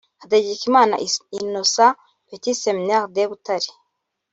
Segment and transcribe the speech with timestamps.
[0.21, 0.95] Hategekimana
[1.37, 1.97] Innocent
[2.27, 3.71] (Petit Seminaire de Butare)